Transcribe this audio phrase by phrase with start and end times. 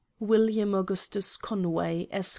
[0.19, 2.29] WILLIAM AUGUSTUS CONWAY, Esq.